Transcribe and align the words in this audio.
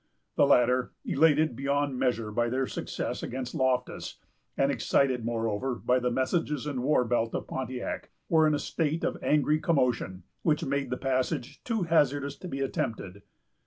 The 0.35 0.47
latter, 0.47 0.93
elated 1.05 1.55
beyond 1.55 1.99
measure 1.99 2.31
by 2.31 2.49
their 2.49 2.65
success 2.65 3.21
against 3.21 3.53
Loftus, 3.53 4.17
and 4.57 4.71
excited, 4.71 5.23
moreover, 5.23 5.75
by 5.75 5.99
the 5.99 6.09
messages 6.09 6.65
and 6.65 6.81
war 6.81 7.05
belt 7.05 7.35
of 7.35 7.45
Pontiac, 7.45 8.09
were 8.27 8.47
in 8.47 8.55
a 8.55 8.57
state 8.57 9.03
of 9.03 9.19
angry 9.21 9.59
commotion, 9.59 10.23
which 10.41 10.65
made 10.65 10.89
the 10.89 10.97
passage 10.97 11.63
too 11.63 11.83
hazardous 11.83 12.35
to 12.37 12.47
be 12.47 12.61
attempted. 12.61 13.21